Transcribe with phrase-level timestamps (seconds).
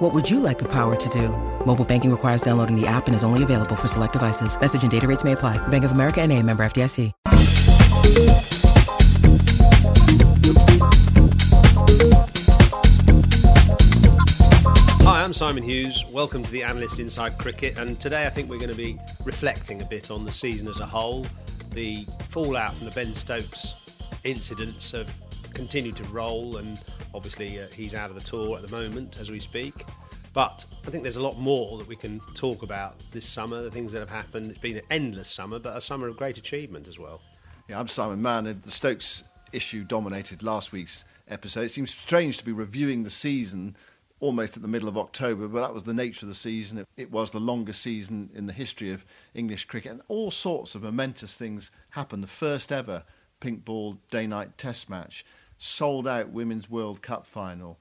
[0.00, 1.28] What would you like the power to do?
[1.66, 4.58] Mobile banking requires downloading the app and is only available for select devices.
[4.58, 5.58] Message and data rates may apply.
[5.68, 7.12] Bank of America and a member FDIC.
[15.02, 16.06] Hi, I'm Simon Hughes.
[16.10, 17.76] Welcome to the Analyst Inside Cricket.
[17.76, 20.80] And today I think we're going to be reflecting a bit on the season as
[20.80, 21.26] a whole.
[21.72, 23.74] The fallout from the Ben Stokes
[24.24, 25.12] incidents have
[25.54, 26.80] continued to roll, and
[27.14, 29.84] obviously uh, he's out of the tour at the moment as we speak.
[30.32, 33.70] But I think there's a lot more that we can talk about this summer, the
[33.70, 34.48] things that have happened.
[34.48, 37.20] It's been an endless summer, but a summer of great achievement as well.
[37.68, 38.46] Yeah, I'm Simon Mann.
[38.46, 41.62] and The Stokes issue dominated last week's episode.
[41.62, 43.76] It seems strange to be reviewing the season
[44.20, 46.78] almost at the middle of October, but that was the nature of the season.
[46.78, 50.74] It, it, was the longest season in the history of English cricket, and all sorts
[50.74, 52.22] of momentous things happened.
[52.22, 53.04] The first ever
[53.40, 55.24] pink ball day night test match,
[55.62, 57.78] sold out Women's World Cup final,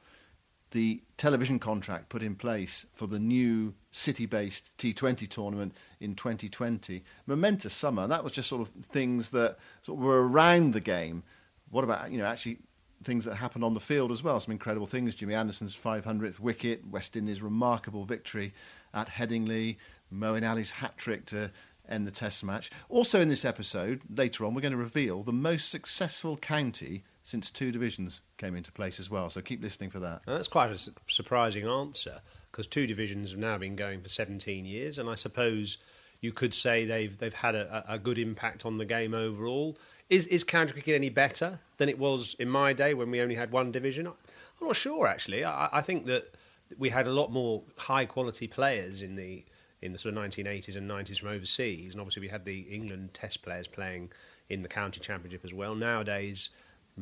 [0.72, 7.04] the television contract put in place for the new city based T20 tournament in 2020.
[7.26, 8.06] Momentous summer.
[8.06, 11.24] That was just sort of things that sort of were around the game.
[11.72, 12.58] What about, you know, actually
[13.02, 14.40] things that happened on the field as well?
[14.42, 15.16] Some incredible things.
[15.16, 18.54] Jimmy Anderson's 500th wicket, West Indies' remarkable victory
[18.94, 19.78] at Headingley,
[20.14, 21.50] Moeen Ali's hat trick to
[21.88, 22.72] end the test match.
[22.90, 27.52] Also, in this episode, later on, we're going to reveal the most successful county since
[27.52, 29.30] two divisions came into place as well.
[29.30, 30.24] So keep listening for that.
[30.26, 34.10] Now, that's quite a su- surprising answer because two divisions have now been going for
[34.10, 35.78] 17 years, and I suppose
[36.22, 39.78] you could say they've they've had a, a good impact on the game overall.
[40.10, 43.36] Is is county cricket any better than it was in my day when we only
[43.36, 44.08] had one division?
[44.08, 45.46] I'm not sure actually.
[45.46, 46.34] I, I think that
[46.80, 49.46] we had a lot more high quality players in the
[49.82, 53.14] in the sort of 1980s and 90s from overseas, and obviously we had the England
[53.14, 54.12] Test players playing
[54.50, 55.76] in the county championship as well.
[55.76, 56.50] Nowadays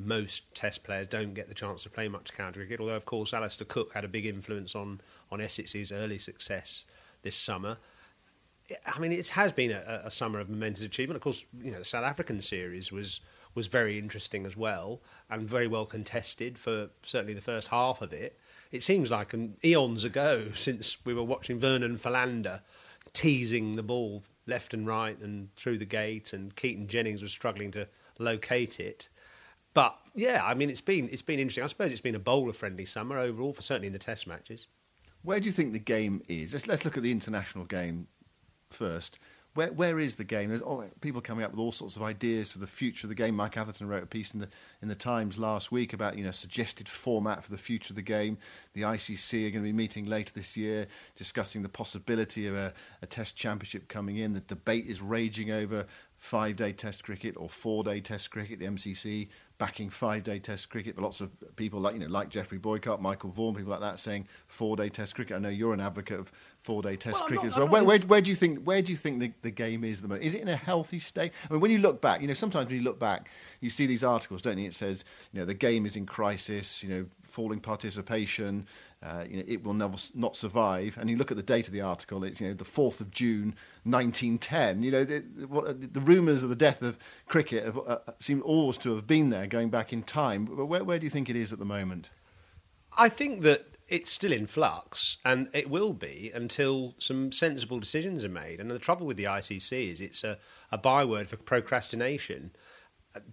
[0.06, 2.80] most Test players don't get the chance to play much county cricket.
[2.80, 6.86] Although, of course, Alastair Cook had a big influence on on Essex's early success
[7.24, 7.78] this summer.
[8.94, 11.16] I mean, it has been a, a summer of momentous achievement.
[11.16, 13.22] Of course, you know the South African series was
[13.56, 18.14] was very interesting as well and very well contested for certainly the first half of
[18.14, 18.38] it.
[18.72, 22.62] It seems like an eons ago since we were watching Vernon Philander
[23.14, 27.72] teasing the ball left and right and through the gate, and Keaton Jennings was struggling
[27.72, 27.88] to
[28.20, 29.10] locate it.
[29.78, 31.64] But yeah, I mean, it's been it's been interesting.
[31.64, 34.66] I suppose it's been a bowler friendly summer overall, for certainly in the Test matches.
[35.22, 36.52] Where do you think the game is?
[36.52, 38.08] Let's let's look at the international game
[38.72, 39.20] first.
[39.54, 40.50] Where where is the game?
[40.50, 43.16] There's oh, people coming up with all sorts of ideas for the future of the
[43.16, 43.36] game.
[43.36, 44.50] Mike Atherton wrote a piece in the
[44.82, 48.02] in the Times last week about you know suggested format for the future of the
[48.02, 48.40] game.
[48.74, 52.74] The ICC are going to be meeting later this year, discussing the possibility of a,
[53.04, 54.34] a Test championship coming in.
[54.34, 55.86] The debate is raging over
[56.18, 58.60] five day Test cricket or four day Test cricket.
[58.60, 62.30] The MCC backing five day Test cricket, but lots of people like you know like
[62.30, 65.36] Geoffrey Boycott, Michael Vaughan, people like that saying four day Test cricket.
[65.36, 66.32] I know you're an advocate of
[66.62, 67.68] four day Test well, cricket not, as well.
[67.68, 70.08] Where, where, where, do you think where do you think the, the game is the
[70.08, 70.22] most?
[70.22, 71.32] Is it in a healthy state?
[71.50, 73.30] I mean, when you look back, you know sometimes when you look back,
[73.62, 74.68] you see these articles, don't you?
[74.68, 75.04] It says
[75.34, 76.84] you know the game is in crisis.
[76.84, 78.66] You know falling participation.
[79.04, 80.98] Uh, you know, it will never not survive.
[81.00, 83.12] And you look at the date of the article; it's you know the fourth of
[83.12, 84.82] June, 1910.
[84.82, 86.98] You know, the, what, the rumours of the death of
[87.28, 90.46] cricket have, uh, seem always to have been there, going back in time.
[90.46, 92.10] But where, where do you think it is at the moment?
[92.98, 98.24] I think that it's still in flux, and it will be until some sensible decisions
[98.24, 98.60] are made.
[98.60, 100.40] And the trouble with the ICC is it's a,
[100.72, 102.52] a byword for procrastination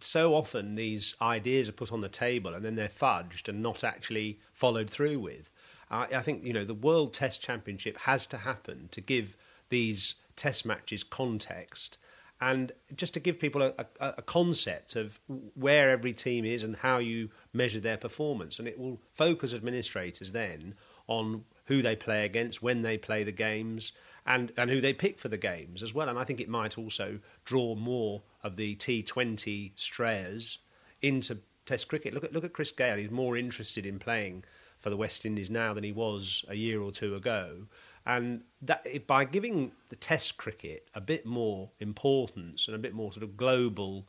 [0.00, 3.84] so often these ideas are put on the table and then they're fudged and not
[3.84, 5.50] actually followed through with.
[5.90, 9.36] I, I think you know the World Test Championship has to happen to give
[9.68, 11.98] these Test matches context
[12.40, 15.20] and just to give people a, a, a, concept of
[15.54, 18.58] where every team is and how you measure their performance.
[18.58, 20.74] And it will focus administrators then
[21.06, 23.92] on who they play against, when they play the games,
[24.26, 26.08] and, and who they pick for the games as well.
[26.08, 30.58] And I think it might also draw more of the T20 strayers
[31.00, 32.12] into Test cricket.
[32.12, 32.98] Look at look at Chris Gayle.
[32.98, 34.44] He's more interested in playing
[34.84, 37.66] for the West Indies now than he was a year or two ago.
[38.04, 43.10] And that by giving the Test cricket a bit more importance and a bit more
[43.10, 44.06] sort of global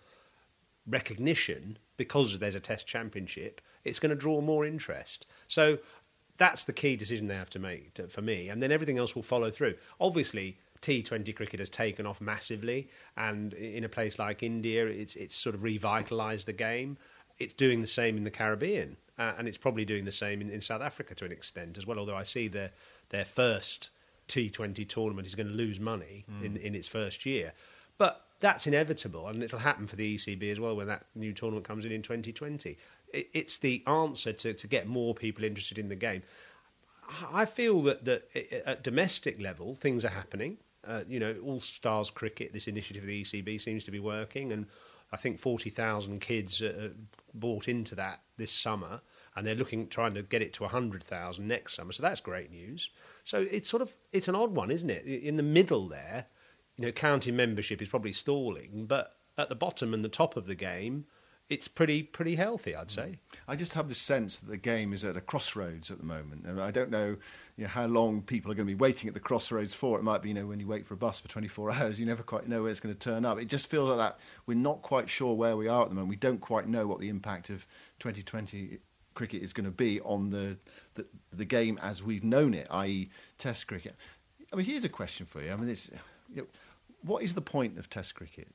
[0.86, 5.28] recognition because there's a Test Championship, it's going to draw more interest.
[5.48, 5.78] So
[6.36, 9.16] that's the key decision they have to make to, for me, and then everything else
[9.16, 9.76] will follow through.
[10.02, 15.38] Obviously, T20 cricket has taken off massively, and in a place like India, it's it's
[15.38, 16.98] sort of revitalised the game.
[17.40, 20.50] It's doing the same in the Caribbean, uh, and it's probably doing the same in,
[20.50, 22.00] in South Africa to an extent as well.
[22.00, 22.72] Although I see their
[23.10, 23.90] their first
[24.28, 26.46] T20 tournament is going to lose money mm.
[26.46, 27.54] in in its first year,
[27.98, 31.66] but that's inevitable, and it'll happen for the ECB as well when that new tournament
[31.66, 32.78] comes in in 2020.
[33.14, 36.22] It, it's the answer to, to get more people interested in the game.
[37.32, 38.24] I feel that, that
[38.66, 40.58] at domestic level, things are happening.
[40.86, 44.52] Uh, you know, All Stars Cricket, this initiative of the ECB seems to be working,
[44.52, 44.66] and
[45.12, 46.90] I think 40,000 kids uh,
[47.34, 49.02] bought into that this summer,
[49.36, 51.92] and they're looking trying to get it to 100,000 next summer.
[51.92, 52.90] So that's great news.
[53.24, 55.06] So it's sort of it's an odd one, isn't it?
[55.06, 56.28] In the middle there,
[56.78, 60.46] you know, county membership is probably stalling, but at the bottom and the top of
[60.46, 61.06] the game,
[61.50, 63.20] it's pretty pretty healthy, I'd say.
[63.48, 66.46] I just have the sense that the game is at a crossroads at the moment,
[66.46, 67.18] and I don't know,
[67.56, 70.00] you know, how long people are going to be waiting at the crossroads for.
[70.00, 72.06] It might be, you know, when you wait for a bus for 24 hours, you
[72.06, 73.40] never quite know where it's going to turn up.
[73.40, 76.10] It just feels like that we're not quite sure where we are at the moment.
[76.10, 77.68] We don't quite know what the impact of
[78.00, 78.80] 2020
[79.14, 80.58] cricket is going to be on the
[80.96, 83.96] the, the game as we've known it, i.e., Test cricket.
[84.52, 85.52] I mean, here's a question for you.
[85.52, 85.92] I mean, it's,
[86.34, 86.48] you know,
[87.04, 88.48] what is the point of Test cricket?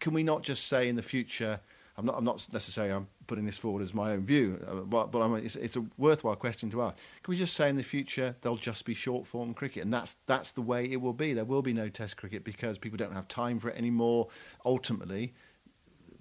[0.00, 1.60] Can we not just say in the future?
[1.96, 5.10] I'm not, I'm not necessarily I'm putting this forward as my own view, uh, but,
[5.10, 6.98] but it's, it's, a worthwhile question to ask.
[7.22, 10.16] Can we just say in the future there'll just be short form cricket, and that's
[10.26, 11.32] that's the way it will be.
[11.32, 14.28] There will be no Test cricket because people don't have time for it anymore.
[14.64, 15.34] Ultimately,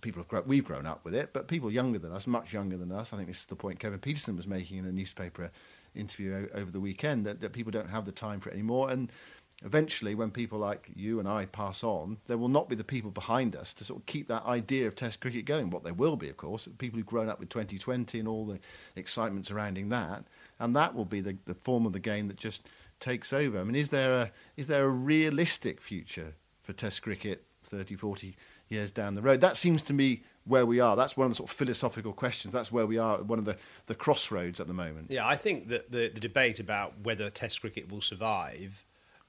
[0.02, 2.78] people have grown, we've grown up with it, but people younger than us, much younger
[2.78, 5.52] than us, I think this is the point Kevin Pietersen was making in a newspaper
[5.96, 9.12] interview over the weekend that, that people don't have the time for it anymore, and
[9.64, 13.12] eventually, when people like you and I pass on, there will not be the people
[13.12, 15.70] behind us to sort of keep that idea of Test cricket going.
[15.70, 18.60] What there will be, of course, people who've grown up with 2020 and all the
[18.96, 20.24] excitement surrounding that,
[20.60, 22.68] and that will be the, the form of the game that just
[23.00, 23.60] takes over.
[23.60, 28.36] I mean, is there a is there a realistic future for Test cricket 30, 40
[28.70, 29.42] years down the road?
[29.42, 30.96] That seems to me where we are.
[30.96, 32.54] That's one of the sort of philosophical questions.
[32.54, 35.12] That's where we are, one of the, the crossroads at the moment.
[35.12, 38.84] Yeah, I think that the, the debate about whether Test cricket will survive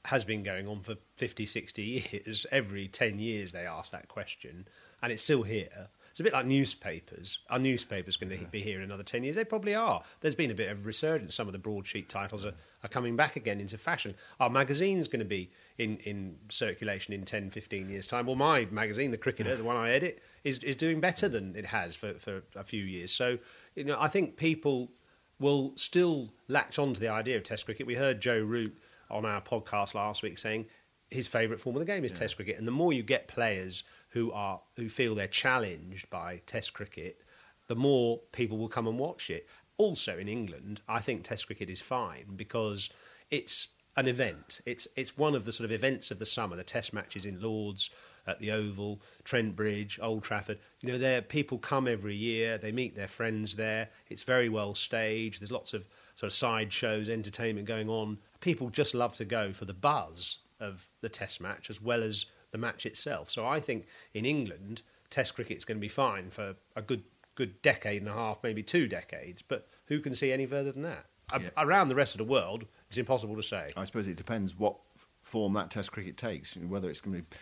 [0.06, 2.46] has been going on for 50, 60 years.
[2.50, 4.66] Every 10 years they ask that question,
[5.02, 5.88] and it's still here.
[6.10, 7.38] It's a bit like newspapers.
[7.50, 9.36] Are newspapers going to be here in another 10 years?
[9.36, 10.02] They probably are.
[10.20, 11.36] There's been a bit of resurgence.
[11.36, 14.16] Some of the broadsheet titles are, are coming back again into fashion.
[14.40, 18.26] Our magazine's going to be in, in circulation in 10, 15 years' time.
[18.26, 21.66] Well, my magazine, The Cricketer, the one I edit, is, is doing better than it
[21.66, 23.12] has for, for a few years.
[23.12, 23.38] So,
[23.76, 24.90] you know, I think people
[25.38, 27.86] will still latch on to the idea of Test cricket.
[27.86, 28.76] We heard Joe Root
[29.10, 30.66] on our podcast last week saying
[31.10, 32.18] his favourite form of the game is yeah.
[32.18, 36.40] Test cricket, and the more you get players who are who feel they're challenged by
[36.46, 37.20] Test cricket,
[37.66, 39.48] the more people will come and watch it.
[39.76, 42.90] Also in England, I think Test cricket is fine because
[43.30, 44.60] it's an event.
[44.66, 46.56] It's it's one of the sort of events of the summer.
[46.56, 47.90] The Test matches in Lords,
[48.26, 50.58] at the Oval, Trent Bridge, Old Trafford.
[50.80, 52.58] You know, there people come every year.
[52.58, 53.88] They meet their friends there.
[54.08, 55.40] It's very well staged.
[55.40, 59.52] There's lots of sort of side shows, entertainment going on people just love to go
[59.52, 63.30] for the buzz of the Test match as well as the match itself.
[63.30, 67.04] So I think in England, Test cricket's going to be fine for a good
[67.36, 69.40] good decade and a half, maybe two decades.
[69.40, 71.06] But who can see any further than that?
[71.32, 71.48] Yeah.
[71.56, 73.72] Around the rest of the world, it's impossible to say.
[73.76, 74.76] I suppose it depends what
[75.22, 77.36] form that Test cricket takes, whether it's going to be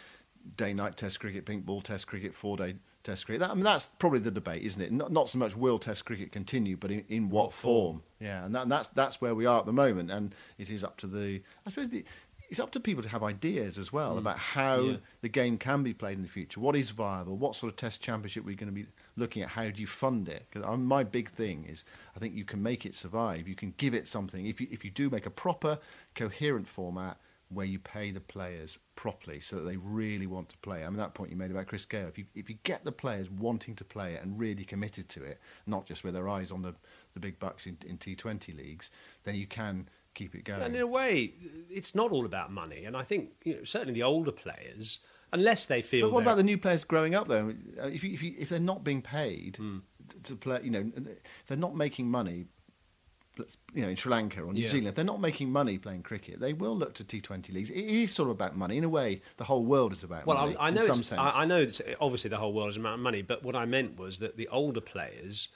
[0.56, 3.40] day-night Test cricket, pink ball Test cricket, four-day Test cricket.
[3.40, 4.92] That, I mean, that's probably the debate, isn't it?
[4.92, 7.86] Not, not so much will Test cricket continue, but in, in what, what form?
[7.96, 8.02] form?
[8.20, 10.84] Yeah, and, that, and, that's that's where we are at the moment, and it is
[10.84, 11.40] up to the.
[11.66, 12.04] I suppose the,
[12.48, 14.18] it's up to people to have ideas as well mm.
[14.18, 14.96] about how yeah.
[15.20, 16.60] the game can be played in the future.
[16.60, 17.36] What is viable?
[17.36, 18.86] What sort of Test championship we're going to be
[19.16, 19.50] looking at?
[19.50, 20.46] How do you fund it?
[20.50, 21.84] Because my big thing is,
[22.16, 23.46] I think you can make it survive.
[23.46, 24.46] You can give it something.
[24.46, 25.78] If you if you do make a proper,
[26.14, 27.18] coherent format
[27.50, 30.84] where you pay the players properly so that they really want to play.
[30.84, 32.92] I mean, that point you made about Chris Gayle, if you, if you get the
[32.92, 36.52] players wanting to play it and really committed to it, not just with their eyes
[36.52, 36.74] on the,
[37.14, 38.90] the big bucks in, in T20 leagues,
[39.24, 40.60] then you can keep it going.
[40.60, 41.32] And in a way,
[41.70, 42.84] it's not all about money.
[42.84, 44.98] And I think you know, certainly the older players,
[45.32, 46.08] unless they feel.
[46.08, 47.54] But what about the new players growing up, though?
[47.84, 49.80] If, you, if, you, if they're not being paid mm.
[50.24, 50.90] to play, you know,
[51.46, 52.46] they're not making money
[53.74, 54.68] you know, in Sri Lanka or New yeah.
[54.68, 57.70] Zealand, if they're not making money playing cricket, they will look to T20 leagues.
[57.70, 58.76] It is sort of about money.
[58.76, 60.54] In a way, the whole world is about well, money.
[60.54, 61.20] Well, I, I know, some sense.
[61.20, 61.66] I, I know
[62.00, 64.80] obviously the whole world is about money, but what I meant was that the older
[64.80, 65.48] players,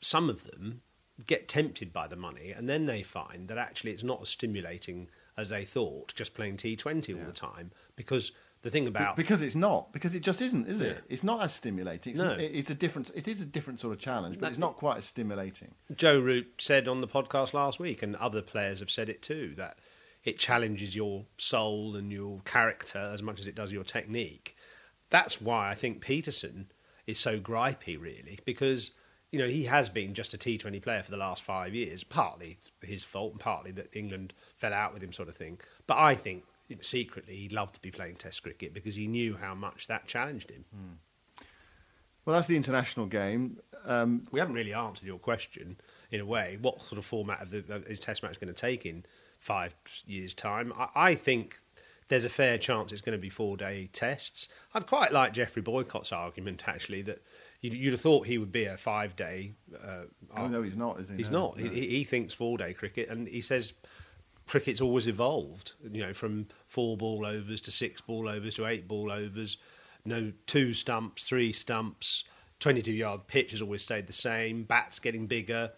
[0.00, 0.82] some of them,
[1.26, 5.08] get tempted by the money, and then they find that actually it's not as stimulating
[5.36, 8.32] as they thought, just playing T20 all the time, because
[8.62, 10.96] the thing about because it's not because it just isn't, is it?
[10.96, 11.00] Yeah.
[11.08, 12.12] It's not as stimulating.
[12.12, 12.36] It's, no.
[12.38, 13.10] it's a different.
[13.14, 15.74] It is a different sort of challenge, but it's not quite as stimulating.
[15.94, 19.54] Joe Root said on the podcast last week, and other players have said it too,
[19.56, 19.78] that
[20.24, 24.56] it challenges your soul and your character as much as it does your technique.
[25.10, 26.66] That's why I think Pietersen
[27.06, 28.90] is so gripey, really, because
[29.30, 32.02] you know he has been just a T20 player for the last five years.
[32.02, 35.60] Partly his fault, and partly that England fell out with him, sort of thing.
[35.86, 36.42] But I think
[36.80, 40.50] secretly he loved to be playing Test cricket because he knew how much that challenged
[40.50, 40.64] him.
[40.74, 41.44] Mm.
[42.24, 43.58] Well, that's the international game.
[43.86, 45.78] Um, we haven't really answered your question
[46.10, 46.58] in a way.
[46.60, 49.04] What sort of format of the, is Test match going to take in
[49.38, 49.74] five
[50.06, 50.72] years' time?
[50.76, 51.58] I, I think
[52.08, 54.48] there's a fair chance it's going to be four day tests.
[54.74, 57.22] I'd quite like Geoffrey Boycott's argument actually that
[57.60, 59.52] you'd, you'd have thought he would be a five day.
[59.74, 60.04] Uh,
[60.36, 61.00] oh no, he's not.
[61.00, 61.16] Is he?
[61.16, 61.58] He's no, not.
[61.58, 61.70] No.
[61.70, 63.74] He, he, thinks four day cricket, and he says
[64.48, 65.72] cricket's always evolved.
[65.90, 69.56] You know, from four ball overs to six ball overs to eight ball overs.
[70.04, 72.24] No two stumps, three stumps.
[72.60, 74.64] 22 yard pitch has always stayed the same.
[74.64, 75.70] Bats getting bigger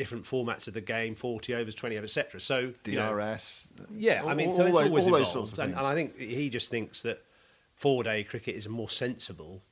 [0.00, 2.40] different formats of the game, 40 overs, 20 overs, etc.
[2.40, 3.72] So DRS.
[3.78, 5.30] know, yeah, I mean, all, so it's all always all evolved.
[5.30, 7.22] Sorts of and, and, I think he just thinks that
[7.74, 9.62] four-day cricket is a more sensible,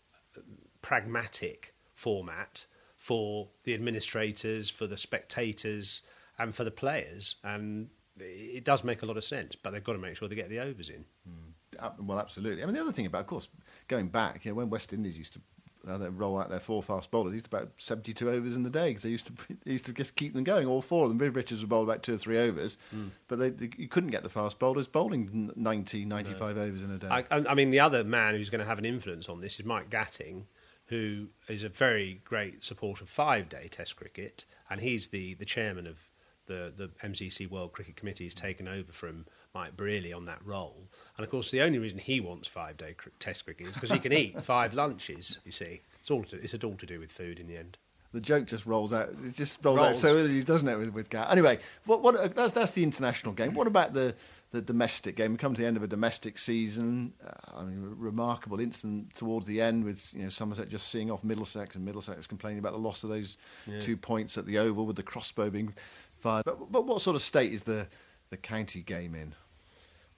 [0.83, 6.02] pragmatic format for the administrators, for the spectators,
[6.38, 7.37] and for the players.
[7.42, 7.88] And
[8.20, 10.48] it does make a lot of sense, but they've got to make sure they get
[10.48, 11.04] the overs in.
[11.28, 12.06] Mm.
[12.06, 12.62] Well, absolutely.
[12.62, 13.48] I mean, the other thing about, of course,
[13.87, 15.40] going back, you know, when West Indies used to
[15.87, 17.30] uh, they roll out their four fast bowlers.
[17.30, 19.32] They Used to about 72 overs in the day because they used to
[19.64, 20.66] they used to just keep them going.
[20.66, 21.32] All four of them.
[21.32, 23.10] Richards would bowl about two or three overs, mm.
[23.28, 26.62] but they, they, you couldn't get the fast bowlers bowling 90, 95 no.
[26.62, 27.08] overs in a day.
[27.08, 29.64] I, I, mean, the other man who's going to have an influence on this is
[29.64, 30.44] Mike Gatting,
[30.87, 35.44] who is a very great supporter of five day Test cricket, and he's the, the
[35.44, 36.08] chairman of
[36.49, 40.88] the, the MCC World Cricket Committee has taken over from Mike Brearley on that role.
[41.17, 43.90] And of course, the only reason he wants five day cr- Test cricket is because
[43.90, 45.38] he can eat five lunches.
[45.45, 47.78] You see, it's all to, it's all to do with food in the end.
[48.12, 49.11] The joke just rolls out.
[49.11, 49.88] It just rolls, rolls.
[49.90, 50.76] out so easily, doesn't it?
[50.76, 51.31] With with Gat.
[51.31, 53.52] Anyway, what what uh, that's that's the international game.
[53.55, 54.14] What about the
[54.50, 55.33] the domestic game.
[55.33, 57.12] We come to the end of a domestic season.
[57.25, 61.23] Uh, I mean, remarkable incident towards the end with you know Somerset just seeing off
[61.23, 63.37] Middlesex and Middlesex complaining about the loss of those
[63.67, 63.78] yeah.
[63.78, 65.75] two points at the Oval with the crossbow being
[66.22, 67.88] But, but what sort of state is the
[68.30, 69.34] the county game in?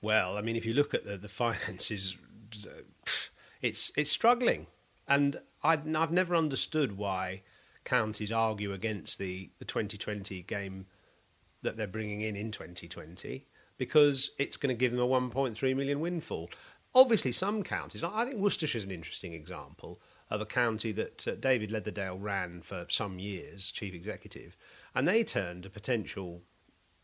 [0.03, 2.17] Well, I mean, if you look at the, the finances,
[2.67, 2.83] uh,
[3.63, 4.67] it's it's struggling,
[5.09, 7.43] and i have never understood why
[7.85, 10.87] counties argue against the, the 2020 game
[11.63, 13.45] that they're bringing in in 2020
[13.79, 16.51] because it's going to give them a 1.3 million windfall.
[16.95, 20.01] Obviously, some counties, I think Worcestershire is an interesting example
[20.31, 24.57] of a county that uh, David Leatherdale ran for some years, chief executive,
[24.95, 26.43] and they turned a potential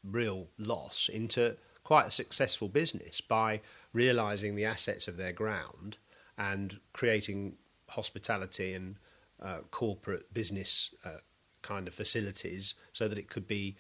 [0.04, 3.61] real loss into quite a successful business by
[3.92, 5.97] realizing the assets of their ground
[6.38, 7.56] and creating
[7.88, 8.97] hospitality and
[9.42, 11.18] uh, corporate business uh,
[11.62, 13.76] kind of facilities so that it could be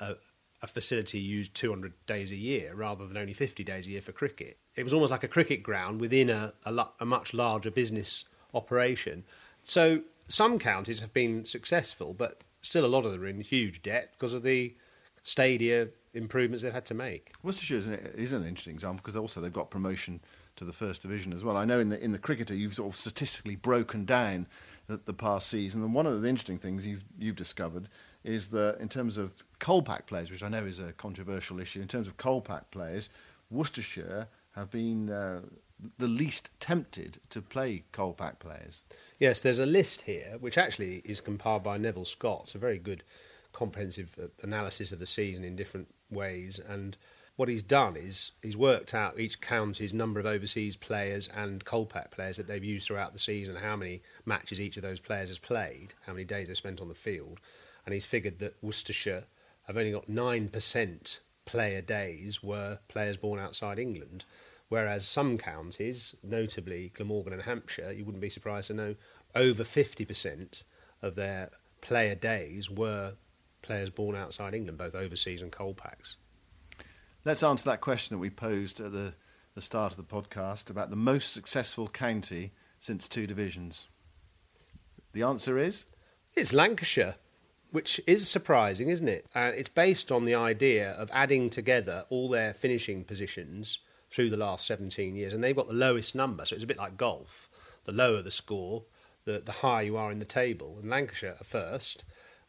[0.00, 0.14] a,
[0.62, 4.12] a, facility used 200 days a year rather than only 50 days a year for
[4.12, 4.58] cricket.
[4.76, 9.24] It was almost like a cricket ground within a, a, a much larger business operation.
[9.62, 13.82] So some counties have been successful, but still a lot of them are in huge
[13.82, 14.74] debt because of the
[15.22, 17.32] stadia improvements they've had to make.
[17.42, 20.20] Worcestershire is an, is an interesting example because also they've got promotion
[20.56, 21.56] to the first division as well.
[21.56, 24.46] I know in the in the cricketer you've sort of statistically broken down
[24.86, 27.88] the, the past season, and one of the interesting things you've you've discovered
[28.22, 31.88] is that in terms of Kolpak players, which I know is a controversial issue, in
[31.88, 33.10] terms of Kolpak players,
[33.50, 35.40] Worcestershire have been uh,
[35.98, 38.82] the least tempted to play Kolpak players.
[39.18, 42.42] Yes, there's a list here which actually is compiled by Neville Scott.
[42.44, 43.02] It's a very good
[43.52, 46.58] comprehensive uh, analysis of the season in different ways.
[46.58, 46.96] And
[47.36, 52.10] what he's done is he's worked out each county's number of overseas players and Kolpak
[52.10, 55.38] players that they've used throughout the season, how many matches each of those players has
[55.38, 57.40] played, how many days they've spent on the field.
[57.86, 59.24] And he's figured that Worcestershire
[59.66, 64.24] have only got 9% player days were players born outside England.
[64.68, 68.94] Whereas some counties, notably Glamorgan and Hampshire, you wouldn't be surprised to know
[69.34, 70.62] over 50%
[71.02, 73.14] of their player days were
[73.62, 76.16] players born outside England, both overseas and Kolpaks.
[77.24, 79.14] Let's answer that question that we posed at the,
[79.54, 83.88] the start of the podcast about the most successful county since two divisions.
[85.12, 85.86] The answer is?
[86.34, 87.14] It's Lancashire,
[87.70, 89.26] which is surprising, isn't it?
[89.34, 93.78] Uh, it's based on the idea of adding together all their finishing positions
[94.14, 96.78] through the last 17 years, and they've got the lowest number, so it's a bit
[96.78, 97.48] like golf.
[97.84, 98.84] The lower the score,
[99.24, 100.76] the, the higher you are in the table.
[100.78, 102.04] And Lancashire are first,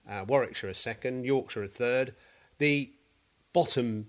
[0.08, 2.14] uh, Warwickshire a second, Yorkshire a third.
[2.60, 2.92] The
[3.52, 4.08] bottom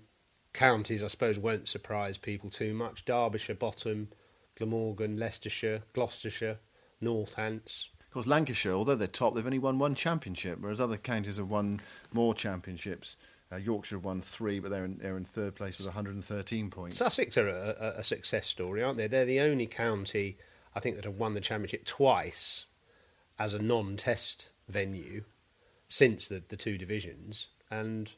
[0.53, 3.05] counties, I suppose, won't surprise people too much.
[3.05, 4.09] Derbyshire bottom,
[4.55, 6.59] Glamorgan, Leicestershire, Gloucestershire,
[7.01, 7.87] Northants.
[8.01, 11.49] Of course, Lancashire, although they're top, they've only won one championship, whereas other counties have
[11.49, 11.79] won
[12.13, 13.17] more championships
[13.51, 16.97] Uh, Yorkshire have won three, but they're in, they're in third place with 113 points.
[16.97, 19.07] Sussex are a, a, success story, aren't they?
[19.07, 20.37] They're the only county,
[20.75, 22.65] I think, that have won the championship twice
[23.39, 25.23] as a non-test venue
[25.87, 27.47] since the, the two divisions.
[27.71, 28.11] And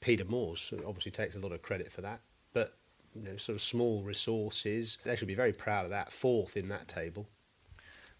[0.00, 2.20] Peter Moores obviously takes a lot of credit for that.
[2.52, 2.76] But
[3.14, 6.12] you know, sort of small resources, they should be very proud of that.
[6.12, 7.28] Fourth in that table.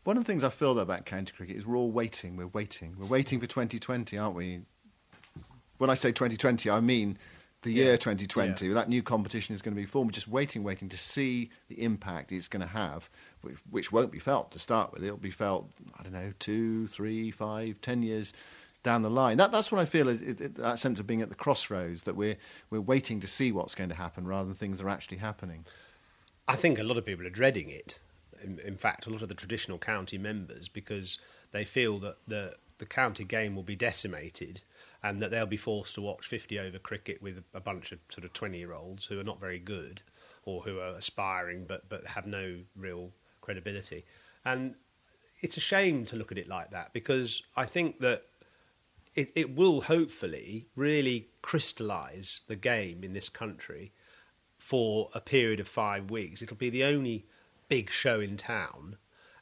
[0.04, 2.36] One of the things I feel though about county cricket is we're all waiting.
[2.36, 2.94] We're waiting.
[2.96, 4.60] We're waiting for 2020, aren't we?
[5.78, 7.18] When I say 2020, I mean
[7.62, 7.84] the Yeah.
[7.84, 8.68] year 2020.
[8.68, 8.74] Yeah.
[8.74, 10.10] That new competition is going to be formed.
[10.10, 14.12] We're just waiting, waiting to see the impact it's going to have, which, which won't
[14.12, 15.02] be felt to start with.
[15.04, 15.68] It'll be felt,
[15.98, 18.32] I don't know, two, three, five, ten years
[18.82, 19.36] down the line.
[19.36, 22.04] That, that's what I feel is it, it, that sense of being at the crossroads,
[22.04, 22.36] that we're,
[22.70, 25.64] we're waiting to see what's going to happen rather than things are actually happening.
[26.46, 27.98] I think a lot of people are dreading it.
[28.44, 31.18] In, in fact, a lot of the traditional county members because
[31.50, 34.60] they feel that the the county game will be decimated
[35.06, 38.24] and that they'll be forced to watch 50 over cricket with a bunch of sort
[38.24, 40.02] of 20 year olds who are not very good
[40.44, 44.04] or who are aspiring but but have no real credibility.
[44.44, 44.74] And
[45.40, 48.24] it's a shame to look at it like that because I think that
[49.14, 53.92] it, it will hopefully really crystallise the game in this country
[54.58, 56.42] for a period of five weeks.
[56.42, 57.26] It'll be the only
[57.68, 58.96] big show in town,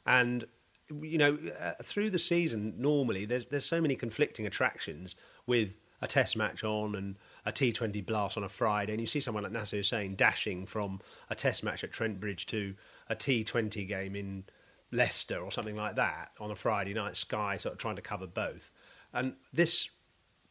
[0.05, 0.45] and
[0.89, 5.15] you know, uh, through the season, normally there's there's so many conflicting attractions
[5.47, 7.15] with a Test match on and
[7.45, 11.01] a T20 blast on a Friday, and you see someone like Nasser Hussain dashing from
[11.29, 12.75] a Test match at Trent Bridge to
[13.09, 14.43] a T20 game in
[14.91, 17.15] Leicester or something like that on a Friday night.
[17.15, 18.71] Sky sort of trying to cover both,
[19.13, 19.89] and this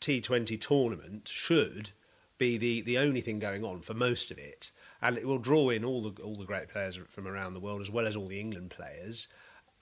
[0.00, 1.90] T20 tournament should
[2.36, 5.70] be the, the only thing going on for most of it, and it will draw
[5.70, 8.28] in all the all the great players from around the world as well as all
[8.28, 9.28] the England players.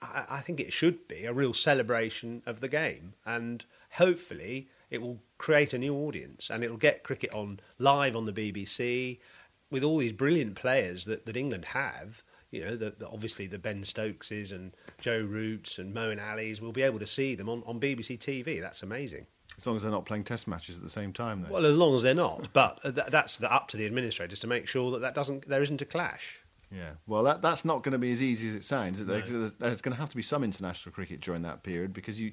[0.03, 5.01] I, I think it should be a real celebration of the game, and hopefully it
[5.01, 9.19] will create a new audience, and it'll get cricket on live on the BBC
[9.71, 12.23] with all these brilliant players that, that England have.
[12.51, 16.61] You know, the, the, obviously the Ben Stokeses and Joe Roots and Moeen Ali's.
[16.61, 18.61] We'll be able to see them on, on BBC TV.
[18.61, 19.25] That's amazing.
[19.57, 21.51] As long as they're not playing test matches at the same time, though.
[21.51, 24.39] Well, as long as they're not, but uh, th- that's the, up to the administrators
[24.39, 26.39] to make sure that that doesn't there isn't a clash.
[26.73, 29.03] Yeah, well, that, that's not going to be as easy as it sounds.
[29.03, 29.13] No.
[29.13, 32.31] There's, there's going to have to be some international cricket during that period because you,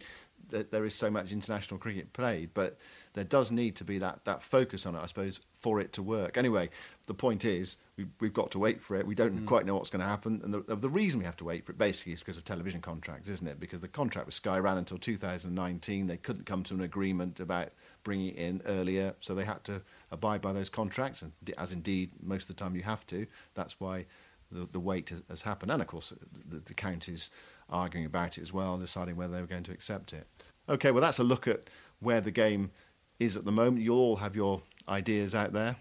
[0.49, 2.79] there, there is so much international cricket played, but
[3.13, 6.03] there does need to be that, that focus on it, I suppose, for it to
[6.03, 6.39] work.
[6.39, 6.71] Anyway,
[7.07, 9.07] the point is we, we've got to wait for it.
[9.07, 9.47] We don't mm.
[9.47, 11.73] quite know what's going to happen, and the, the reason we have to wait for
[11.73, 13.61] it basically is because of television contracts, isn't it?
[13.61, 16.07] Because the contract with Sky ran until 2019.
[16.07, 17.69] They couldn't come to an agreement about
[18.05, 22.11] bringing it in earlier, so they had to abide by those contracts, and as indeed
[22.23, 23.27] most of the time you have to.
[23.55, 24.07] That's why
[24.51, 25.73] the, the wait has, has happened.
[25.73, 26.13] And of course,
[26.49, 27.31] the, the counties
[27.69, 30.27] arguing about it as well, and deciding whether they were going to accept it.
[30.69, 32.71] Okay, well, that's a look at where the game
[33.19, 33.83] is at the moment.
[33.83, 35.77] You'll all have your ideas out there.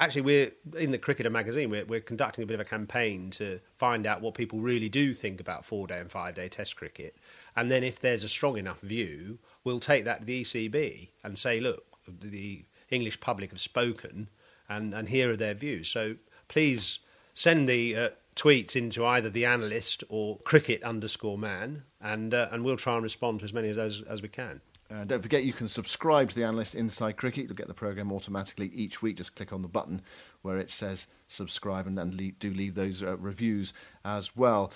[0.00, 1.70] Actually, we're in the Cricketer magazine.
[1.70, 5.14] We're, we're conducting a bit of a campaign to find out what people really do
[5.14, 7.16] think about four day and five day Test cricket,
[7.56, 11.38] and then if there's a strong enough view, we'll take that to the ECB and
[11.38, 14.28] say, look, the English public have spoken,
[14.68, 15.88] and, and here are their views.
[15.88, 16.16] So
[16.48, 16.98] please
[17.38, 22.64] send the uh, tweets into either the analyst or cricket underscore man, and uh, and
[22.64, 24.60] we'll try and respond to as many of those as we can.
[24.90, 27.44] Uh, don't forget you can subscribe to the Analyst Inside Cricket.
[27.44, 29.18] You'll get the programme automatically each week.
[29.18, 30.02] Just click on the button
[30.42, 33.74] where it says subscribe and then leave, do leave those uh, reviews
[34.04, 34.72] as well.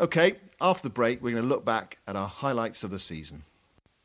[0.00, 3.44] Okay, after the break, we're going to look back at our highlights of the season.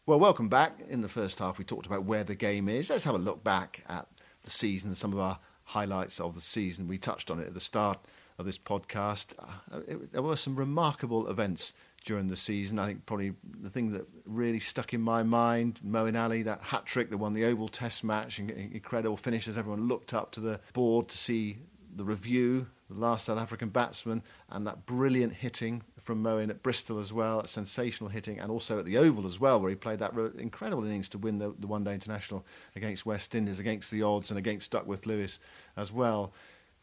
[0.05, 0.73] Well, welcome back.
[0.89, 2.89] In the first half, we talked about where the game is.
[2.89, 4.07] Let's have a look back at
[4.43, 5.39] the season and some of our
[5.69, 6.87] highlights of the season.
[6.87, 7.99] We touched on it at the start
[8.39, 9.35] of this podcast.
[9.37, 11.73] Uh, it, there were some remarkable events
[12.05, 12.79] during the season.
[12.79, 16.85] I think probably the thing that really stuck in my mind, Moeen Ali, that hat
[16.85, 20.39] trick that won the Oval Test match, in- incredible finish as everyone looked up to
[20.39, 21.59] the board to see
[21.95, 26.99] the review, the last South African batsman, and that brilliant hitting from Moeen at Bristol
[26.99, 29.99] as well, that sensational hitting, and also at the Oval as well, where he played
[29.99, 34.03] that incredible innings to win the, the One Day International against West Indies, against the
[34.03, 35.39] odds, and against Duckworth Lewis
[35.77, 36.33] as well.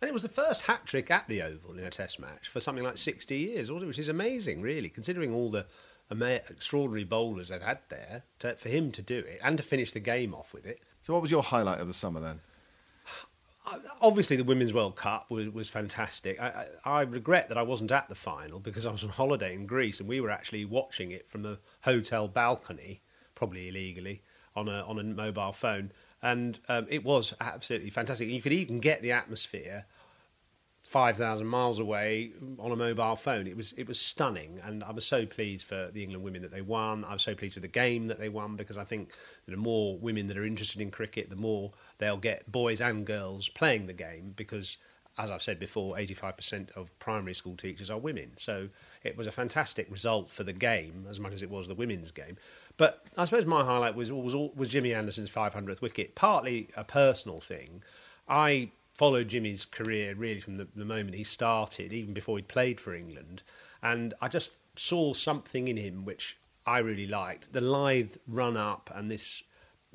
[0.01, 2.61] And it was the first hat trick at the Oval in a Test match for
[2.61, 5.67] something like 60 years, which is amazing, really, considering all the
[6.11, 8.23] extraordinary bowlers they've had there.
[8.41, 10.81] To, for him to do it and to finish the game off with it.
[11.03, 12.41] So, what was your highlight of the summer then?
[14.01, 16.41] Obviously, the Women's World Cup was, was fantastic.
[16.41, 19.55] I, I, I regret that I wasn't at the final because I was on holiday
[19.55, 23.03] in Greece and we were actually watching it from a hotel balcony,
[23.35, 24.23] probably illegally,
[24.55, 25.91] on a, on a mobile phone.
[26.23, 28.29] And um, it was absolutely fantastic.
[28.29, 29.87] You could even get the atmosphere
[30.87, 33.49] five thousand miles away on a mobile phone.
[33.49, 36.53] It was it was stunning, and I was so pleased for the England women that
[36.53, 37.05] they won.
[37.05, 39.11] I was so pleased with the game that they won because I think
[39.47, 43.49] the more women that are interested in cricket, the more they'll get boys and girls
[43.49, 44.77] playing the game because.
[45.19, 48.33] As I've said before, 85% of primary school teachers are women.
[48.37, 48.69] So
[49.03, 52.11] it was a fantastic result for the game as much as it was the women's
[52.11, 52.37] game.
[52.77, 57.41] But I suppose my highlight was was, was Jimmy Anderson's 500th wicket, partly a personal
[57.41, 57.83] thing.
[58.29, 62.81] I followed Jimmy's career really from the, the moment he started, even before he played
[62.81, 63.43] for England,
[63.83, 67.53] and I just saw something in him which I really liked.
[67.53, 69.43] The lithe run up and this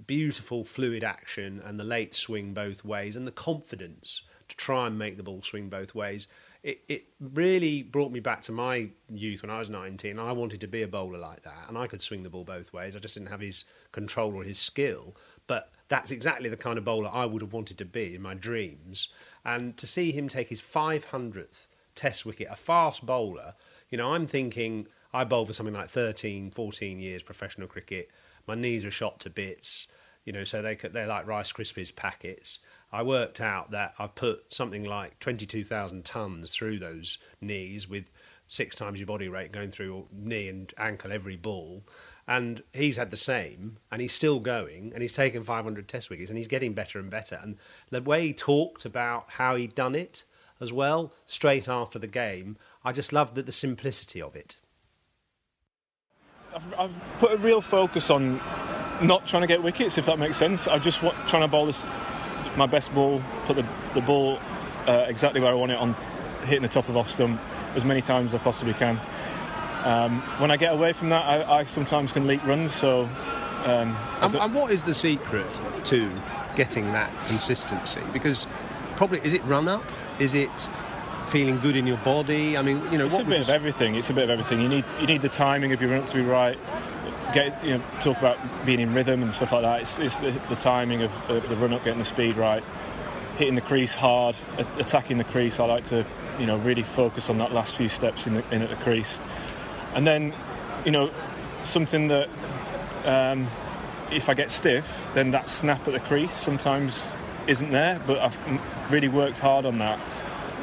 [0.08, 4.98] beautiful fluid action and the late swing both ways and the confidence to try and
[4.98, 6.28] make the ball swing both ways
[6.64, 10.20] it, it really brought me back to my youth when I was 19.
[10.20, 12.72] I wanted to be a bowler like that, and I could swing the ball both
[12.72, 12.96] ways.
[12.96, 15.16] I just didn't have his control or his skill.
[15.48, 18.36] But that's exactly the kind of bowler I would have wanted to be in my
[18.36, 19.10] dreams.
[19.44, 23.54] And to see him take his 500th Test wicket, a fast bowler,
[23.90, 28.10] you know, I'm thinking I bowled for something like 13, 14 years professional cricket.
[28.48, 29.88] My knees were shot to bits,
[30.26, 32.60] you know, so they, they're like Rice Krispies packets.
[32.92, 38.12] I worked out that I put something like 22,000 tons through those knees with
[38.48, 41.84] six times your body rate going through knee and ankle every ball.
[42.28, 46.30] And he's had the same, and he's still going, and he's taken 500 test wickets,
[46.30, 47.40] and he's getting better and better.
[47.42, 47.58] And
[47.90, 50.24] the way he talked about how he'd done it
[50.60, 54.58] as well, straight after the game, I just loved the, the simplicity of it.
[56.54, 58.42] I've, I've, put a real focus on
[59.02, 60.68] not trying to get wickets, if that makes sense.
[60.68, 61.86] I just want trying to bowl this
[62.58, 64.38] my best ball, put the, the ball
[64.88, 65.96] uh, exactly where I want it on,
[66.44, 67.40] hitting the top of off stump
[67.76, 69.00] as many times as I possibly can.
[69.86, 72.76] Um, when I get away from that, I, I sometimes can leak runs.
[72.76, 73.04] So,
[73.64, 75.48] um, and, a, and what is the secret
[75.86, 76.12] to
[76.56, 78.02] getting that consistency?
[78.12, 78.46] Because
[78.98, 79.84] probably is it run up?
[80.20, 80.70] Is it
[81.32, 82.58] feeling good in your body?
[82.58, 83.96] I mean, you know, it's a bit of everything.
[83.96, 84.62] It's a bit of everything.
[84.62, 86.58] You need you need the timing of your run up to be right
[87.34, 89.82] get you know talk about being in rhythm and stuff like that.
[89.82, 92.64] It's, it's the, the, timing of, of, the run up, getting the speed right,
[93.38, 95.60] hitting the crease hard, a- attacking the crease.
[95.60, 96.06] I like to
[96.40, 99.22] you know really focus on that last few steps in, the, in at the crease,
[99.94, 100.34] and then
[100.86, 101.12] you know
[101.64, 102.30] something that
[103.06, 103.48] um,
[104.12, 107.08] if I get stiff, then that snap at the crease sometimes
[107.48, 108.02] isn't there.
[108.06, 110.00] But I've really worked hard on that.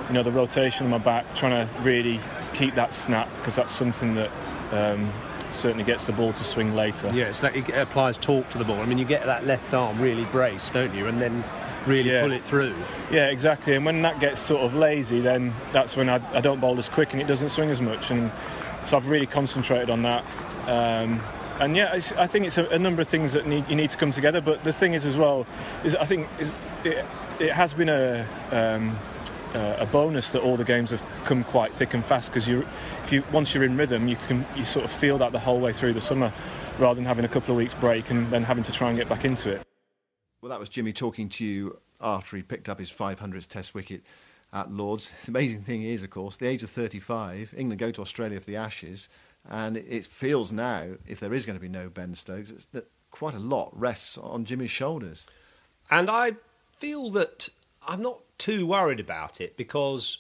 [0.09, 2.21] You know the rotation on my back, trying to really
[2.55, 4.31] keep that snap because that's something that
[4.73, 5.13] um,
[5.51, 7.11] certainly gets the ball to swing later.
[7.15, 8.81] Yeah, it's like it applies torque to the ball.
[8.81, 11.07] I mean, you get that left arm really braced, don't you?
[11.07, 11.45] And then
[11.87, 12.23] really yeah.
[12.23, 12.75] pull it through.
[13.11, 13.75] Yeah, exactly.
[13.75, 16.89] And when that gets sort of lazy, then that's when I, I don't bowl as
[16.89, 18.11] quick and it doesn't swing as much.
[18.11, 18.31] And
[18.85, 20.25] so I've really concentrated on that.
[20.67, 21.21] Um,
[21.61, 23.97] and yeah, I think it's a, a, number of things that need, you need to
[23.97, 24.41] come together.
[24.41, 25.45] But the thing is, as well,
[25.83, 26.29] is I think
[26.85, 27.05] it,
[27.41, 28.97] it has been a um,
[29.55, 32.67] uh, a bonus that all the games have come quite thick and fast because you,
[33.05, 35.61] if you once you're in rhythm, you can you sort of feel that the whole
[35.61, 36.33] way through the summer,
[36.79, 39.09] rather than having a couple of weeks break and then having to try and get
[39.09, 39.63] back into it.
[40.41, 44.03] Well, that was Jimmy talking to you after he picked up his 500th Test wicket
[44.53, 45.13] at Lords.
[45.25, 48.47] The amazing thing is, of course, the age of 35, England go to Australia for
[48.47, 49.09] the Ashes,
[49.49, 53.35] and it feels now, if there is going to be no Ben Stokes, that quite
[53.35, 55.27] a lot rests on Jimmy's shoulders.
[55.91, 56.33] And I
[56.77, 57.49] feel that
[57.87, 60.19] I'm not too worried about it because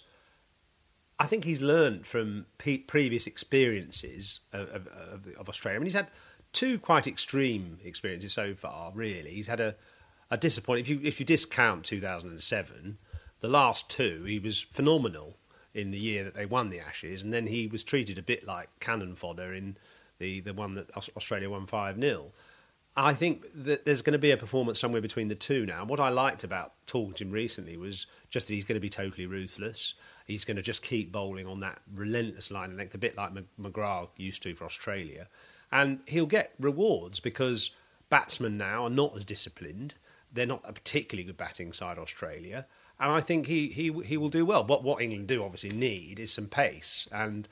[1.19, 5.77] I think he's learned from pe- previous experiences of, of, of, Australia.
[5.77, 6.11] I mean, he's had
[6.53, 8.93] two quite extreme experiences so far.
[8.95, 9.75] Really, he's had a,
[10.31, 10.83] a disappointing.
[10.85, 12.99] If you if you discount 2007,
[13.41, 15.37] the last two he was phenomenal
[15.75, 18.47] in the year that they won the Ashes, and then he was treated a bit
[18.47, 19.77] like cannon fodder in
[20.19, 22.33] the the one that Australia won five 0
[22.97, 25.85] I think that there's going to be a performance somewhere between the two now.
[25.85, 29.95] What I liked about talking recently was just that he's going to be totally ruthless.
[30.27, 33.33] He's going to just keep bowling on that relentless line of length, a bit like
[33.61, 35.29] McGrath used to for Australia.
[35.71, 37.71] And he'll get rewards because
[38.11, 39.95] batsmen now are not as disciplined.
[40.33, 42.67] They're not a particularly good batting side, Australia.
[42.99, 44.65] And I think he, he, he will do well.
[44.65, 47.07] But what England do obviously need is some pace.
[47.13, 47.47] And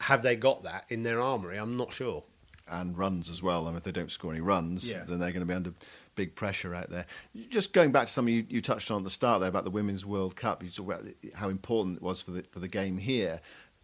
[0.00, 1.56] have they got that in their armoury?
[1.56, 2.24] I'm not sure
[2.72, 3.66] and runs as well.
[3.66, 5.04] I mean, if they don't score any runs, yeah.
[5.04, 5.72] then they're going to be under
[6.14, 7.06] big pressure out there.
[7.50, 9.70] Just going back to something you, you, touched on at the start there about the
[9.70, 11.04] Women's World Cup, you talked about
[11.34, 13.40] how important it was for the for the game here.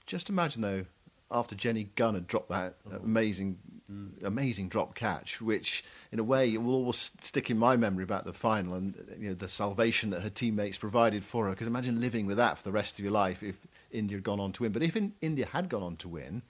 [0.06, 0.86] Just imagine though,
[1.30, 2.96] after Jenny Gunn had dropped that oh.
[2.96, 3.58] amazing,
[3.90, 4.24] mm.
[4.24, 8.32] amazing drop catch, which in a way will always stick in my memory about the
[8.32, 11.50] final and you know, the salvation that her teammates provided for her.
[11.50, 14.40] Because imagine living with that for the rest of your life if India had gone
[14.40, 14.72] on to win.
[14.72, 16.42] But if in, India had gone on to win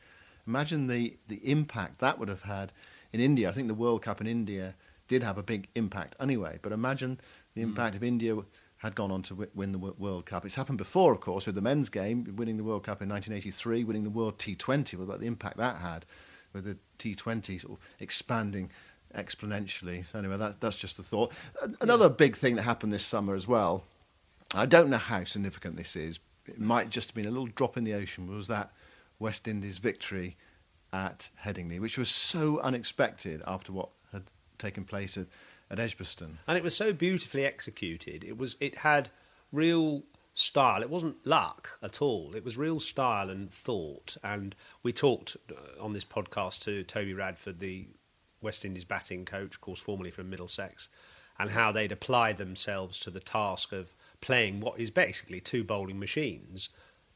[0.48, 2.72] Imagine the, the impact that would have had
[3.12, 3.48] in India.
[3.48, 4.74] I think the World Cup in India
[5.06, 7.20] did have a big impact anyway, but imagine
[7.54, 7.68] the hmm.
[7.68, 7.96] impact mm.
[7.96, 8.36] of India
[8.78, 10.44] had gone on to wi- win the Wo- World Cup.
[10.44, 13.84] It's happened before, of course, with the men's game, winning the World Cup in 1983,
[13.84, 14.96] winning the World T20.
[14.96, 16.06] What about the impact that had
[16.52, 18.70] with the T20 sort of expanding
[19.14, 20.04] exponentially?
[20.04, 21.32] So anyway, that, that's just a thought.
[21.80, 23.84] Another big thing that happened this summer as well.
[24.54, 26.20] I don't know how significant this is.
[26.46, 28.32] It might just have been a little drop in the ocean.
[28.34, 28.72] Was that
[29.18, 30.36] West Indies victory
[30.92, 34.24] at Headingley, which was so unexpected after what had
[34.58, 35.26] taken place at,
[35.70, 36.38] at Edgbaston.
[36.46, 38.24] and it was so beautifully executed.
[38.24, 39.10] It was it had
[39.52, 40.82] real style.
[40.82, 42.34] It wasn't luck at all.
[42.34, 44.16] It was real style and thought.
[44.22, 47.88] And we talked uh, on this podcast to Toby Radford, the
[48.40, 50.88] West Indies batting coach, of course, formerly from Middlesex,
[51.38, 55.98] and how they'd applied themselves to the task of playing what is basically two bowling
[55.98, 56.68] machines.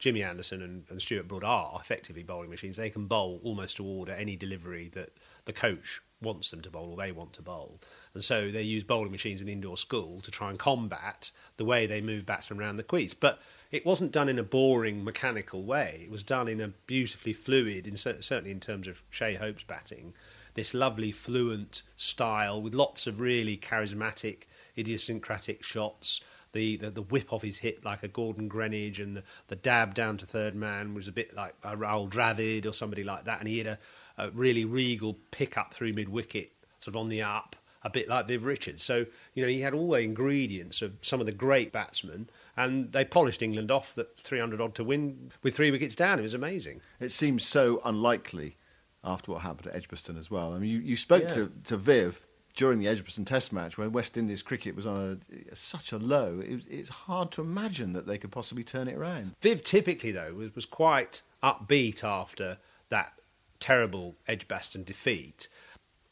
[0.03, 2.75] Jimmy Anderson and, and Stuart Broad are effectively bowling machines.
[2.75, 5.11] They can bowl almost to order any delivery that
[5.45, 7.79] the coach wants them to bowl or they want to bowl.
[8.13, 11.85] And so they use bowling machines in indoor school to try and combat the way
[11.85, 13.13] they move batsmen around the crease.
[13.13, 16.01] But it wasn't done in a boring, mechanical way.
[16.03, 20.13] It was done in a beautifully fluid, in, certainly in terms of Shea Hope's batting,
[20.55, 26.19] this lovely, fluent style with lots of really charismatic, idiosyncratic shots.
[26.53, 29.95] The, the, the whip off his hip like a Gordon Greenidge and the, the dab
[29.95, 33.39] down to third man was a bit like a Rahul Dravid or somebody like that.
[33.39, 33.79] And he had a,
[34.17, 38.07] a really regal pick up through mid wicket, sort of on the up, a bit
[38.07, 38.83] like Viv Richards.
[38.83, 42.91] So, you know, he had all the ingredients of some of the great batsmen and
[42.93, 46.19] they polished England off that 300 odd to win with three wickets down.
[46.19, 46.81] It was amazing.
[46.99, 48.57] It seems so unlikely
[49.03, 50.53] after what happened at Edgbaston as well.
[50.53, 51.29] I mean, you, you spoke Yeah.
[51.29, 55.55] to, to Viv during the Edgbaston Test match when West Indies cricket was on a,
[55.55, 56.39] such a low.
[56.39, 59.33] It, it's hard to imagine that they could possibly turn it around.
[59.41, 62.57] Viv typically though was, was quite upbeat after
[62.89, 63.13] that
[63.59, 65.47] terrible Edgbaston defeat.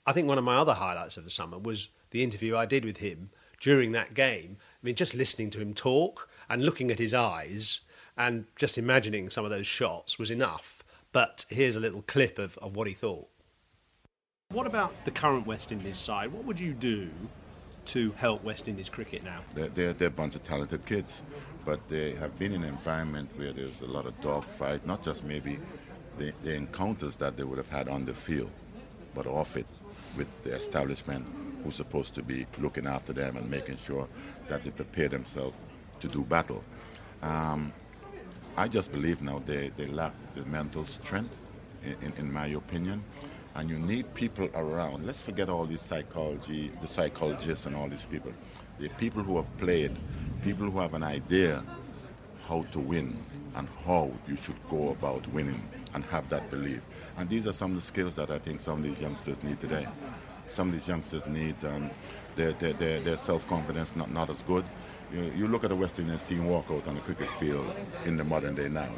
[0.06, 2.86] I think one of my other highlights of the summer was the interview I did
[2.86, 4.58] with him during that game.
[4.60, 7.82] I mean, just listening to him talk and looking at his eyes
[8.18, 10.84] and just imagining some of those shots was enough.
[11.12, 13.28] But here's a little clip of, of what he thought.
[14.52, 16.34] What about the current West Indies side?
[16.34, 17.10] What would you do
[17.86, 19.40] to help West Indies cricket now?
[19.56, 21.24] They're, they're, they're a bunch of talented kids,
[21.64, 25.24] but they have been in an environment where there's a lot of dogfight, not just
[25.24, 25.58] maybe
[26.18, 28.52] the, the encounters that they would have had on the field,
[29.16, 29.68] but off it
[30.18, 31.26] with the establishment
[31.64, 34.06] who's supposed to be looking after them and making sure
[34.50, 35.56] that they prepare themselves
[36.02, 36.62] to do battle.
[37.22, 37.72] Um,
[38.58, 41.46] I just believe now they, they lack the mental strength,
[41.86, 43.02] in, in, in my opinion.
[43.56, 45.06] And you need people around.
[45.06, 48.32] Let's forget all these psychology, the psychologists and all these people.
[48.80, 49.92] The people who have played,
[50.42, 51.64] people who have an idea
[52.48, 53.18] how to win
[53.56, 55.62] and how you should go about winning
[55.94, 56.86] and have that belief.
[57.18, 59.60] And these are some of the skills that I think some of these youngsters need
[59.60, 59.88] today.
[60.48, 61.90] Some of these youngsters need um,
[62.36, 64.66] their, their, their, their self-confidence not, not as good.
[65.14, 67.66] You, you look at the West Indian team walk out on the cricket field
[68.06, 68.90] in the modern day now.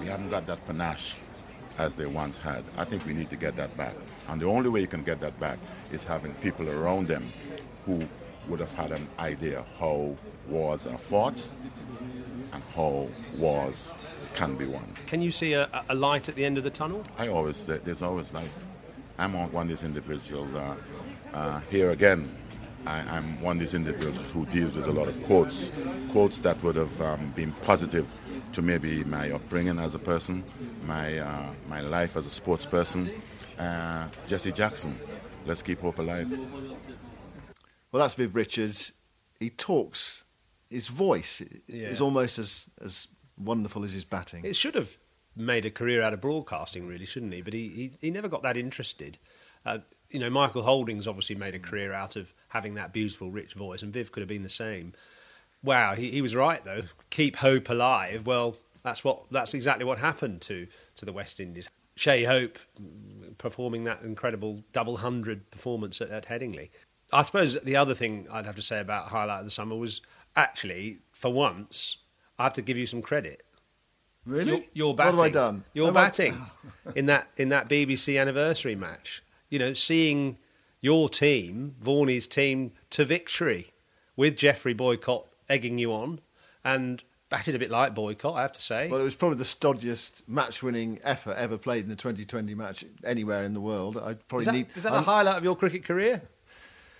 [0.00, 1.16] We haven't got that panache
[1.78, 2.64] as they once had.
[2.76, 3.94] I think we need to get that back.
[4.28, 5.58] And the only way you can get that back
[5.90, 7.24] is having people around them
[7.86, 8.00] who
[8.48, 10.16] would have had an idea how
[10.48, 11.48] wars are fought
[12.52, 13.94] and how wars
[14.34, 14.86] can be won.
[15.06, 17.02] Can you see a, a light at the end of the tunnel?
[17.18, 18.50] I always, there's always light.
[19.18, 20.54] I'm one of these individuals.
[20.54, 20.76] Uh,
[21.32, 22.34] uh, here again,
[22.86, 25.70] I, I'm one of these individuals who deals with a lot of quotes,
[26.10, 28.06] quotes that would have um, been positive
[28.52, 30.44] to maybe my upbringing as a person,
[30.86, 33.10] my uh, my life as a sports person.
[33.58, 34.98] Uh, Jesse Jackson,
[35.46, 36.30] let's keep hope alive.
[37.90, 38.92] Well, that's Viv Richards.
[39.38, 40.24] He talks.
[40.70, 41.88] His voice Yeah.
[41.88, 44.44] is almost as, as wonderful as his batting.
[44.44, 44.96] It should have
[45.36, 47.42] made a career out of broadcasting, really, shouldn't he?
[47.42, 49.18] But he, he, he never got that interested.
[49.66, 49.78] Uh,
[50.10, 53.82] you know, Michael Holding's obviously made a career out of having that beautiful, rich voice,
[53.82, 54.94] and Viv could have been the same.
[55.64, 56.82] Wow, he, he was right though.
[57.10, 58.26] Keep hope alive.
[58.26, 61.68] Well, that's what that's exactly what happened to to the West Indies.
[61.94, 62.58] Shea Hope
[63.38, 66.70] performing that incredible double hundred performance at, at Headingley.
[67.12, 70.00] I suppose the other thing I'd have to say about highlight of the summer was
[70.34, 71.98] actually, for once,
[72.38, 73.42] I have to give you some credit.
[74.24, 74.50] really?
[74.52, 75.16] Your, your What batting.
[75.18, 75.64] have I done?
[75.74, 76.36] Your Have I- batting
[76.96, 79.22] in that in that BBC anniversary match.
[79.50, 80.38] You know, seeing
[80.80, 83.72] your team, Vaughan's team, to victory
[84.16, 86.20] with Geoffrey Boycott egging you on,
[86.64, 88.88] and batted a bit like Boycott, I have to say.
[88.88, 93.42] Well, it was probably the stodgiest match-winning effort ever played in a 2020 match anywhere
[93.44, 93.96] in the world.
[93.96, 94.66] I probably is that, need.
[94.76, 96.22] is that I'm- the highlight of your cricket career?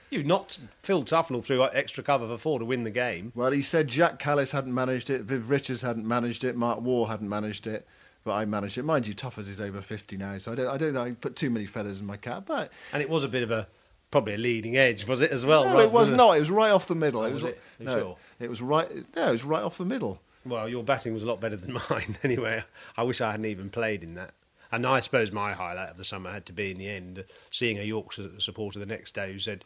[0.09, 3.33] You knocked Phil Tufnell through extra cover for four to win the game.
[3.35, 7.07] Well, he said Jacques Kallis hadn't managed it, Viv Richards hadn't managed it, Mark Waugh
[7.07, 7.87] hadn't managed it,
[8.23, 8.83] but I managed it.
[8.85, 11.35] Mind you, Tuffers is over 50 now, so I don't, I don't think I put
[11.35, 12.45] too many feathers in my cap.
[12.47, 13.67] But And it was a bit of a
[14.13, 15.65] probably a leading edge, was it as well?
[15.65, 16.37] No, it was a- not.
[16.37, 17.23] It was right off the middle.
[17.23, 17.61] Oh, it was, was it?
[17.81, 18.17] No, sure?
[18.39, 18.89] it was right.
[19.17, 20.21] No, it was right off the middle.
[20.47, 22.17] Well, your batting was a lot better than mine.
[22.23, 22.63] Anyway,
[22.97, 24.33] I wish I hadn't even played in that.
[24.71, 27.79] And I suppose my highlight of the summer had to be in the end seeing
[27.79, 29.65] a Yorkshire supporter the next day who said.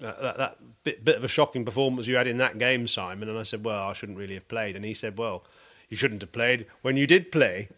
[0.00, 3.28] That, that, that bit, bit of a shocking performance you had in that game, Simon.
[3.28, 4.76] And I said, Well, I shouldn't really have played.
[4.76, 5.42] And he said, Well,
[5.88, 7.68] you shouldn't have played when you did play.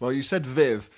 [0.00, 0.90] Well, you said Viv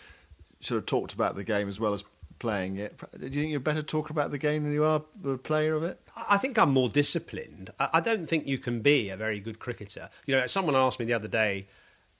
[0.60, 2.04] should have talked about the game as well as
[2.38, 2.98] playing it.
[3.18, 5.82] Do you think you're better talking about the game than you are the player of
[5.82, 6.00] it?
[6.28, 7.70] I think I'm more disciplined.
[7.78, 10.10] I don't think you can be a very good cricketer.
[10.26, 11.66] You know, someone asked me the other day,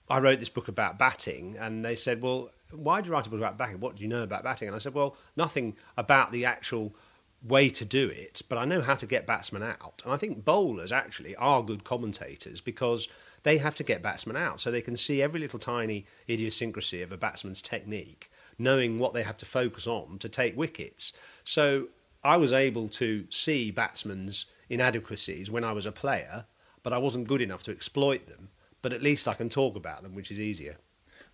[0.09, 3.31] I wrote this book about batting, and they said, Well, why do you write a
[3.31, 3.81] book about batting?
[3.81, 4.69] What do you know about batting?
[4.69, 6.95] And I said, Well, nothing about the actual
[7.43, 10.03] way to do it, but I know how to get batsmen out.
[10.05, 13.09] And I think bowlers actually are good commentators because
[13.43, 17.13] they have to get batsmen out so they can see every little tiny idiosyncrasy of
[17.13, 21.13] a batsman's technique, knowing what they have to focus on to take wickets.
[21.45, 21.89] So
[22.25, 26.47] I was able to see batsmen's inadequacies when I was a player,
[26.83, 28.49] but I wasn't good enough to exploit them.
[28.83, 30.77] But at least I can talk about them, which is easier.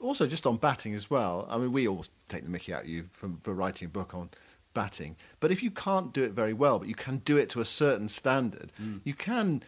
[0.00, 1.46] Also, just on batting as well.
[1.50, 4.14] I mean, we always take the mickey out of you for, for writing a book
[4.14, 4.30] on
[4.74, 5.16] batting.
[5.40, 7.64] But if you can't do it very well, but you can do it to a
[7.64, 9.00] certain standard, mm.
[9.04, 9.62] you can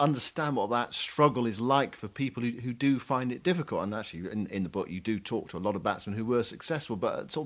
[0.00, 3.84] understand what that struggle is like for people who, who do find it difficult.
[3.84, 6.24] And actually, in, in the book, you do talk to a lot of batsmen who
[6.24, 7.36] were successful, but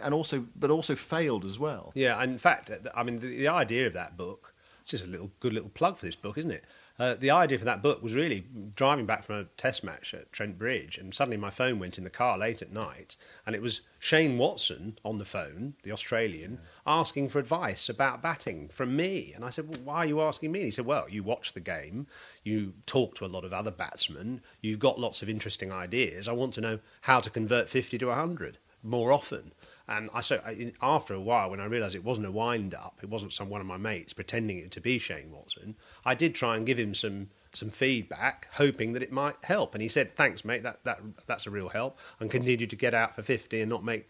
[0.00, 1.92] and also, but also failed as well.
[1.94, 5.08] Yeah, and in fact, I mean, the, the idea of that book, it's just a
[5.08, 6.64] little good little plug for this book, isn't it?
[6.96, 8.44] Uh, the idea for that book was really
[8.76, 12.04] driving back from a test match at Trent Bridge, and suddenly my phone went in
[12.04, 16.60] the car late at night, and it was Shane Watson on the phone, the Australian,
[16.86, 19.32] asking for advice about batting from me.
[19.34, 20.60] And I said, well, Why are you asking me?
[20.60, 22.06] And he said, Well, you watch the game,
[22.44, 26.28] you talk to a lot of other batsmen, you've got lots of interesting ideas.
[26.28, 29.52] I want to know how to convert 50 to 100 more often.
[29.88, 33.00] And I so I, after a while, when I realised it wasn't a wind up,
[33.02, 35.76] it wasn't some one of my mates pretending it to be Shane Watson.
[36.04, 39.74] I did try and give him some some feedback, hoping that it might help.
[39.74, 40.62] And he said, "Thanks, mate.
[40.62, 43.84] That that that's a real help." And continued to get out for fifty and not
[43.84, 44.08] make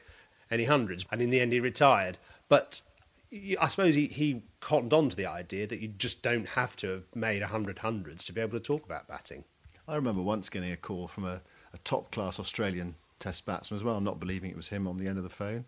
[0.51, 1.07] any hundreds.
[1.11, 2.19] And in the end, he retired.
[2.49, 2.83] But
[3.61, 6.89] I suppose he, he cottoned on to the idea that you just don't have to
[6.89, 9.45] have made a hundred hundreds to be able to talk about batting.
[9.89, 13.85] I remember once getting a call from a, a top class Australian test batsman as
[13.85, 15.65] well, not believing it was him on the end of the phone.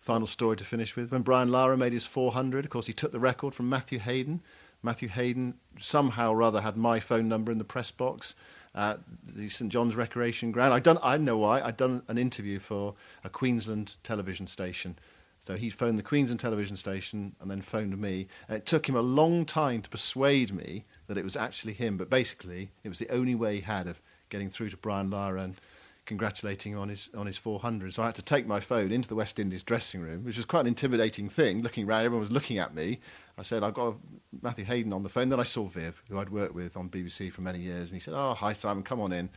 [0.00, 1.12] Final story to finish with.
[1.12, 4.42] When Brian Lara made his 400, of course, he took the record from Matthew Hayden.
[4.82, 8.34] Matthew Hayden somehow or other had my phone number in the press box
[8.74, 10.74] at the St John's Recreation Ground.
[10.74, 14.96] I'd done, I know why, I'd done an interview for a Queensland television station.
[15.38, 18.28] So he phoned the Queensland television station and then phoned me.
[18.48, 21.96] And it took him a long time to persuade me that it was actually him.
[21.96, 25.42] But basically, it was the only way he had of getting through to Brian Lara
[25.42, 25.56] and
[26.04, 27.94] congratulating him on his on his 400.
[27.94, 30.44] So I had to take my phone into the West Indies dressing room, which was
[30.44, 31.62] quite an intimidating thing.
[31.62, 33.00] Looking around, everyone was looking at me.
[33.38, 33.96] I said, "I've got
[34.42, 37.30] Matthew Hayden on the phone." Then I saw Viv, who I'd worked with on BBC
[37.30, 39.30] for many years, and he said, "Oh, hi Simon, come on in."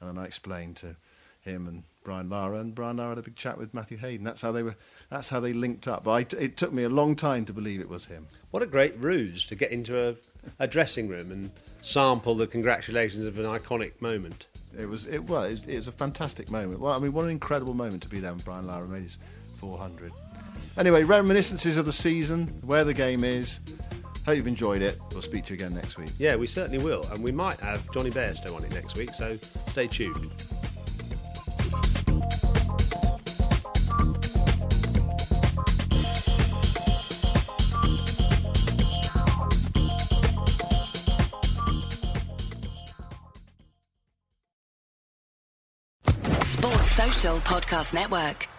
[0.00, 0.96] And then I explained to
[1.42, 4.24] him and Brian Lara, and Brian Lara had a big chat with Matthew Hayden.
[4.24, 4.76] That's how they were.
[5.10, 6.04] That's how they linked up.
[6.04, 8.26] But it took me a long time to believe it was him.
[8.50, 10.16] What a great ruse to get into a,
[10.58, 14.48] a dressing room and sample the congratulations of an iconic moment.
[14.78, 16.80] It was it well, it, it was a fantastic moment.
[16.80, 19.18] Well, I mean, what an incredible moment to be there when Brian Lara made his
[19.56, 20.12] 400.
[20.78, 23.60] Anyway, reminiscences of the season, where the game is.
[24.24, 25.00] Hope you've enjoyed it.
[25.10, 26.10] We'll speak to you again next week.
[26.16, 27.04] Yeah, we certainly will.
[27.10, 30.30] And we might have Jonny Bairstow on it next week, so stay tuned.
[47.22, 48.51] Podcast Network.